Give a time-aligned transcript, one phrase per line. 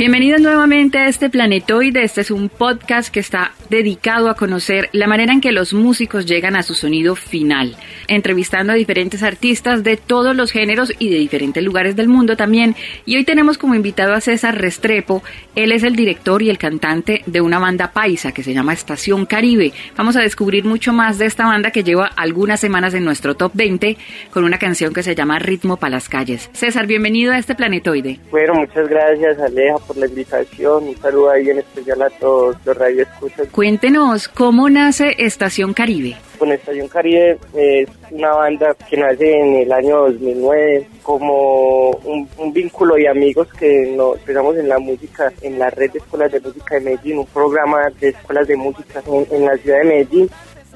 [0.00, 2.02] Bienvenidos nuevamente a este planetoide.
[2.02, 6.24] Este es un podcast que está dedicado a conocer la manera en que los músicos
[6.24, 7.76] llegan a su sonido final,
[8.08, 12.76] entrevistando a diferentes artistas de todos los géneros y de diferentes lugares del mundo también.
[13.04, 15.22] Y hoy tenemos como invitado a César Restrepo.
[15.54, 19.26] Él es el director y el cantante de una banda paisa que se llama Estación
[19.26, 19.74] Caribe.
[19.98, 23.52] Vamos a descubrir mucho más de esta banda que lleva algunas semanas en nuestro top
[23.52, 23.98] 20
[24.30, 26.48] con una canción que se llama Ritmo para las calles.
[26.54, 28.18] César, bienvenido a este planetoide.
[28.30, 30.84] Bueno, muchas gracias, Aleja por la invitación.
[30.84, 33.48] Un saludo ahí en especial a todos los radioescuchas.
[33.48, 36.16] Cuéntenos, ¿cómo nace Estación Caribe?
[36.38, 42.94] Con Estación Caribe es una banda que nace en el año 2009 como un, vínculo
[42.94, 46.76] de amigos que nos empezamos en la música, en la red de escuelas de música
[46.76, 50.30] de Medellín, un programa de escuelas de música en la ciudad de Medellín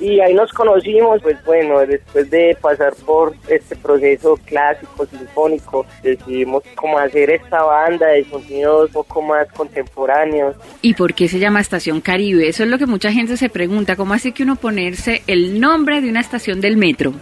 [0.00, 6.62] y ahí nos conocimos, pues bueno, después de pasar por este proceso clásico, sinfónico, decidimos
[6.74, 10.56] cómo hacer esta banda de sonidos un poco más contemporáneos.
[10.82, 12.48] ¿Y por qué se llama Estación Caribe?
[12.48, 16.00] Eso es lo que mucha gente se pregunta, ¿cómo hace que uno ponerse el nombre
[16.00, 17.12] de una estación del metro?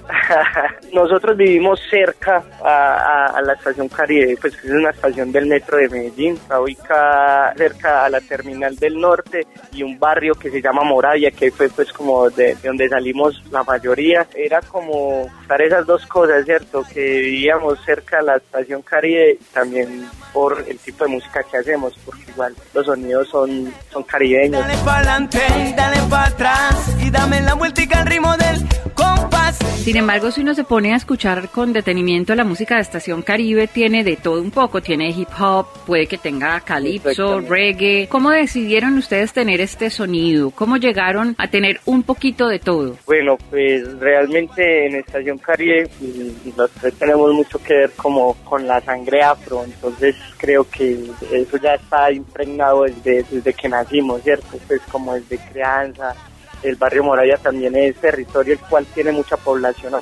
[0.93, 6.35] Nosotros vivimos cerca a, la Estación Caribe, pues es una estación del metro de Medellín,
[6.35, 11.31] está ubicada cerca a la terminal del norte y un barrio que se llama Moravia,
[11.31, 16.45] que fue pues como de donde salimos la mayoría, era como estar esas dos cosas,
[16.45, 16.85] ¿cierto?
[16.93, 21.97] Que vivíamos cerca de la estación Caribe, también por el tipo de música que hacemos,
[22.05, 24.61] porque igual los sonidos son, son caribeños.
[24.61, 25.41] Dale para adelante,
[25.77, 29.36] dale para atrás y dame la vuelta al ritmo del compás.
[29.53, 33.69] Sin embargo, si uno se pone a escuchar con detenimiento la música de Estación Caribe,
[33.69, 38.09] tiene de todo un poco, tiene hip hop, puede que tenga calipso, reggae.
[38.09, 40.51] ¿Cómo decidieron ustedes tener este sonido?
[40.51, 42.97] ¿Cómo llegaron a tener un poquito de todo?
[43.07, 45.89] Bueno, pues realmente en Estación Caribe
[46.57, 50.99] los tres tenemos mucho que ver como con la sangre afro, entonces creo que
[51.31, 54.59] eso ya está impregnado desde, desde que nacimos, ¿cierto?
[54.67, 56.15] Pues como desde crianza,
[56.63, 59.95] el barrio Moraya también es territorio el cual tiene mucha población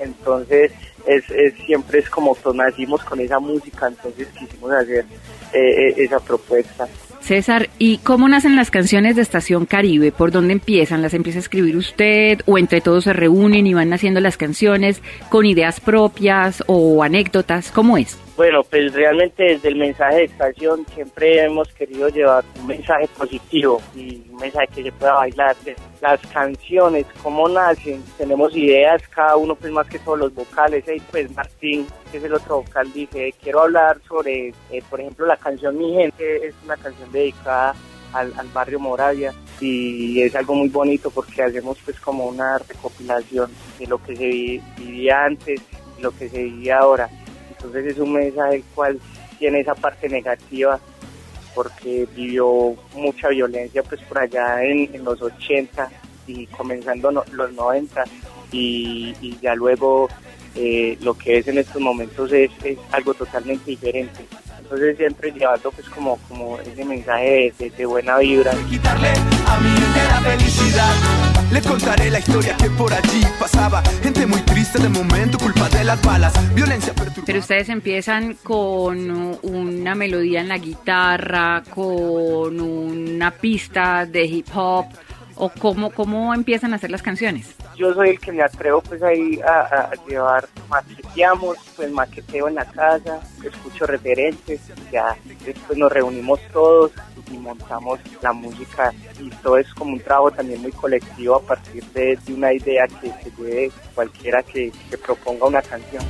[0.00, 0.72] entonces
[1.06, 1.24] es,
[1.66, 5.04] siempre es como nacimos con esa música, entonces quisimos hacer
[5.52, 6.88] eh, eh, esa propuesta.
[7.20, 10.10] César, ¿y cómo nacen las canciones de Estación Caribe?
[10.10, 11.02] ¿Por dónde empiezan?
[11.02, 15.00] ¿Las empieza a escribir usted o entre todos se reúnen y van haciendo las canciones
[15.28, 17.70] con ideas propias o anécdotas?
[17.70, 18.18] ¿Cómo es?
[18.34, 23.82] Bueno, pues realmente desde el mensaje de estación siempre hemos querido llevar un mensaje positivo
[23.94, 25.54] y un mensaje que se pueda bailar.
[26.00, 30.82] Las canciones, cómo nacen, tenemos ideas, cada uno pues más que todos los vocales.
[30.88, 35.26] Y pues Martín, que es el otro vocal, dice, quiero hablar sobre, eh, por ejemplo,
[35.26, 37.74] la canción Mi Gente, es una canción dedicada
[38.14, 43.86] al, barrio Moravia y es algo muy bonito porque hacemos pues como una recopilación de
[43.86, 44.26] lo que se
[44.82, 45.60] vivía antes
[45.98, 47.08] y lo que se vivía ahora
[47.62, 48.98] entonces es un mensaje el cual
[49.38, 50.80] tiene esa parte negativa
[51.54, 55.88] porque vivió mucha violencia pues por allá en, los 80
[56.26, 58.04] y comenzando los 90
[58.50, 60.08] y, ya luego
[60.54, 64.26] eh, lo que es en estos momentos es, es algo totalmente diferente.
[64.60, 68.52] Entonces siempre llevando pues como, como ese mensaje de, buena vibra.
[77.26, 84.86] Pero ustedes empiezan con una melodía en la guitarra, con una pista de hip hop,
[85.36, 89.02] o cómo, cómo empiezan a hacer las canciones yo soy el que me atrevo pues
[89.02, 96.40] ahí a, llevar, maqueteamos, pues maqueteo en la casa, escucho referentes, ya después nos reunimos
[96.52, 96.92] todos
[97.30, 98.92] y montamos la música.
[99.18, 103.12] Y todo es como un trabajo también muy colectivo a partir de, una idea que
[103.22, 106.02] se lleve cualquiera que, que proponga una canción.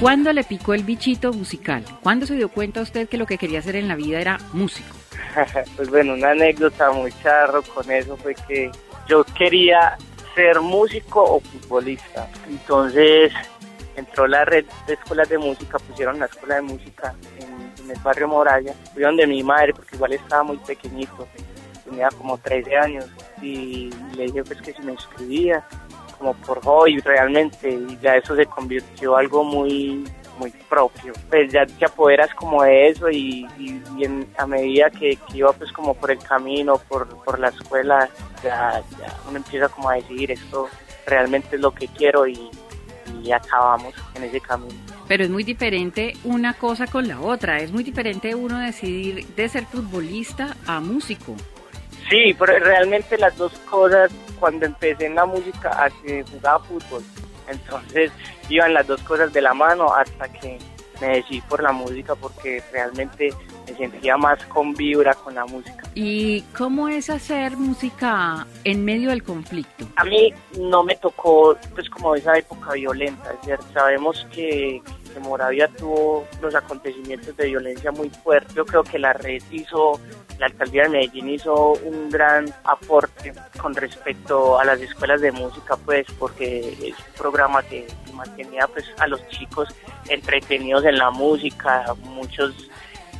[0.00, 1.84] ¿Cuándo le picó el bichito musical?
[2.04, 4.94] ¿Cuándo se dio cuenta usted que lo que quería hacer en la vida era músico?
[5.76, 8.70] pues bueno, una anécdota muy charro con eso fue que
[9.08, 9.98] yo quería
[10.36, 12.28] ser músico o futbolista.
[12.48, 13.32] Entonces
[13.96, 18.28] entró la red de escuelas de música, pusieron la escuela de música en, el barrio
[18.28, 18.74] Moraya.
[18.94, 21.26] Fui donde mi madre, porque igual estaba muy pequeñito,
[21.84, 23.06] tenía como 13 años,
[23.42, 25.64] y le dije pues que si me inscribía,
[26.18, 30.04] como por hoy realmente y ya eso se convirtió algo muy
[30.38, 31.12] muy propio.
[31.28, 33.46] Pues ya te apoderas como de eso y,
[34.36, 38.08] a medida que, iba pues como por el camino, por, por la escuela,
[38.42, 40.68] ya, ya uno empieza como a decidir esto
[41.06, 42.50] realmente es lo que quiero y,
[43.22, 44.74] y acabamos en ese camino.
[45.06, 49.48] Pero es muy diferente una cosa con la otra, es muy diferente uno decidir de
[49.48, 51.34] ser futbolista a músico.
[52.08, 54.10] Sí, pero realmente las dos cosas,
[54.40, 55.90] cuando empecé en la música,
[56.32, 57.02] jugaba fútbol,
[57.48, 58.10] entonces
[58.48, 60.58] iban las dos cosas de la mano hasta que
[61.00, 63.30] me decidí por la música porque realmente
[63.66, 65.82] me sentía más con vibra con la música.
[65.94, 69.86] ¿Y cómo es hacer música en medio del conflicto?
[69.96, 73.66] A mí no me tocó pues como esa época violenta, ¿cierto?
[73.72, 74.82] sabemos que,
[75.12, 78.54] que Moravia tuvo los acontecimientos de violencia muy fuertes.
[78.54, 80.00] Yo creo que la red hizo
[80.38, 85.76] la alcaldía de Medellín hizo un gran aporte con respecto a las escuelas de música,
[85.76, 89.68] pues porque es un programa que mantenía pues a los chicos
[90.08, 92.70] entretenidos en la música, muchos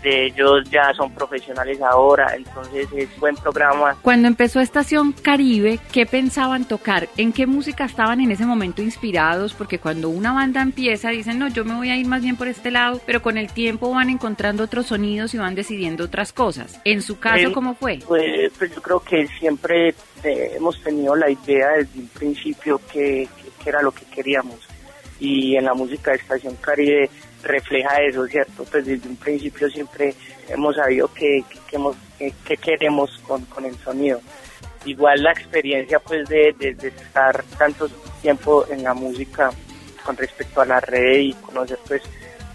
[0.03, 3.97] de ellos ya son profesionales ahora, entonces es buen programa.
[4.03, 7.09] Cuando empezó Estación Caribe, ¿qué pensaban tocar?
[7.17, 9.55] ¿En qué música estaban en ese momento inspirados?
[9.55, 12.49] Porque cuando una banda empieza dicen, no, yo me voy a ir más bien por
[12.49, 16.81] este lado, pero con el tiempo van encontrando otros sonidos y van decidiendo otras cosas.
[16.85, 17.99] En su caso, ¿cómo fue?
[18.07, 23.29] Pues, pues, yo creo que siempre eh, hemos tenido la idea desde un principio que,
[23.63, 24.57] que era lo que queríamos.
[25.21, 27.11] Y en la música de Estación Caribe
[27.43, 28.65] refleja eso, ¿cierto?
[28.65, 30.15] Pues desde un principio siempre
[30.49, 31.45] hemos sabido que,
[32.45, 34.21] que, queremos con, con, el sonido.
[34.85, 37.89] Igual la experiencia pues de, de, estar tanto
[38.23, 39.51] tiempo en la música
[40.05, 42.03] con respecto a la red y conocer pues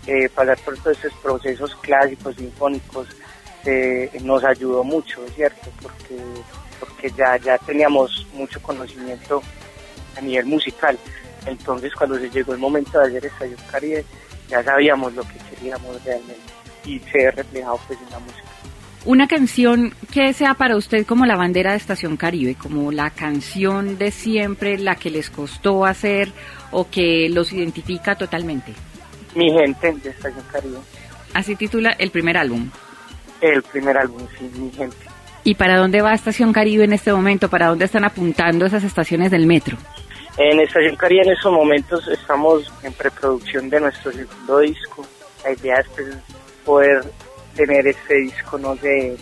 [0.07, 3.07] eh, pasar por todos esos procesos clásicos, sinfónicos,
[3.65, 5.69] eh, nos ayudó mucho, ¿cierto?
[5.81, 6.17] Porque,
[6.79, 9.41] porque ya, ya teníamos mucho conocimiento
[10.17, 10.97] a nivel musical.
[11.45, 14.05] Entonces cuando se llegó el momento de hacer Estadio Caribe,
[14.53, 16.41] ya sabíamos lo que queríamos realmente
[16.85, 18.43] y se ve reflejado pues en la música.
[19.05, 23.97] Una canción que sea para usted como la bandera de Estación Caribe, como la canción
[23.97, 26.31] de siempre, la que les costó hacer
[26.71, 28.73] o que los identifica totalmente.
[29.35, 30.77] Mi gente de Estación Caribe.
[31.33, 32.69] Así titula el primer álbum.
[33.41, 34.95] El primer álbum, sí, mi gente.
[35.43, 37.49] ¿Y para dónde va Estación Caribe en este momento?
[37.49, 39.77] ¿Para dónde están apuntando esas estaciones del metro?
[40.37, 45.05] En Estación Caribe en estos momentos estamos en preproducción de nuestro segundo disco.
[45.43, 46.17] La idea es pues,
[46.65, 47.03] poder
[47.55, 49.15] tener este disco, no sé,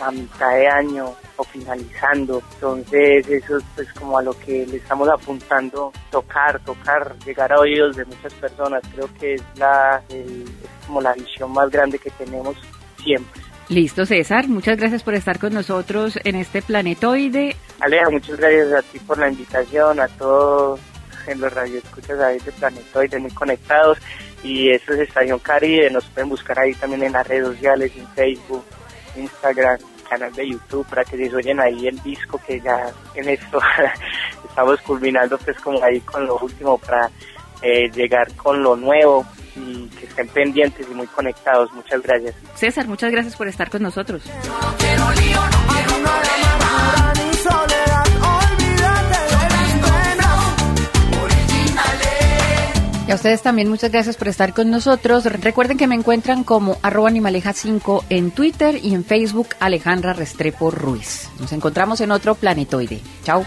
[0.00, 2.42] a mitad de año o finalizando.
[2.54, 7.60] Entonces eso es pues como a lo que le estamos apuntando, tocar, tocar, llegar a
[7.60, 8.82] oídos de muchas personas.
[8.92, 10.26] Creo que es, la, es
[10.88, 12.56] como la visión más grande que tenemos
[13.00, 13.47] siempre.
[13.68, 14.48] Listo, César.
[14.48, 17.54] Muchas gracias por estar con nosotros en este planetoide.
[17.80, 20.80] Aleja, muchas gracias a ti por la invitación, a todos
[21.26, 23.98] en los radioescuchas a este planetoide muy conectados.
[24.42, 25.90] Y esto es Estación Caribe.
[25.90, 28.64] Nos pueden buscar ahí también en las redes sociales, en Facebook,
[29.16, 29.78] Instagram,
[30.08, 33.60] canal de YouTube, para que se oyen ahí el disco que ya en esto
[34.48, 37.10] estamos culminando pues como ahí con lo último para
[37.60, 39.26] eh, llegar con lo nuevo
[39.68, 41.72] y que estén pendientes y muy conectados.
[41.72, 42.34] Muchas gracias.
[42.54, 44.22] César, muchas gracias por estar con nosotros.
[53.08, 55.24] Y a ustedes también muchas gracias por estar con nosotros.
[55.24, 61.30] Recuerden que me encuentran como arroba animaleja5 en Twitter y en Facebook Alejandra Restrepo Ruiz.
[61.40, 63.00] Nos encontramos en otro planetoide.
[63.24, 63.46] Chao.